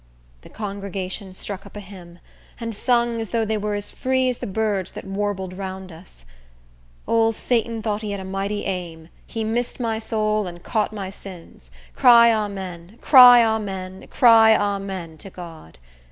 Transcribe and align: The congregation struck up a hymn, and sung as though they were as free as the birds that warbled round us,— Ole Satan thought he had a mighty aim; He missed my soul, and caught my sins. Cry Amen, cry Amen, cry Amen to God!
The 0.41 0.49
congregation 0.49 1.31
struck 1.31 1.63
up 1.63 1.75
a 1.75 1.79
hymn, 1.79 2.17
and 2.59 2.73
sung 2.73 3.21
as 3.21 3.29
though 3.29 3.45
they 3.45 3.59
were 3.59 3.75
as 3.75 3.91
free 3.91 4.29
as 4.29 4.39
the 4.39 4.47
birds 4.47 4.93
that 4.93 5.05
warbled 5.05 5.53
round 5.53 5.91
us,— 5.91 6.25
Ole 7.07 7.33
Satan 7.33 7.83
thought 7.83 8.01
he 8.01 8.09
had 8.09 8.19
a 8.19 8.25
mighty 8.25 8.65
aim; 8.65 9.09
He 9.27 9.43
missed 9.43 9.79
my 9.79 9.99
soul, 9.99 10.47
and 10.47 10.63
caught 10.63 10.91
my 10.91 11.11
sins. 11.11 11.69
Cry 11.95 12.31
Amen, 12.33 12.97
cry 12.99 13.45
Amen, 13.45 14.07
cry 14.09 14.55
Amen 14.55 15.19
to 15.19 15.29
God! 15.29 15.77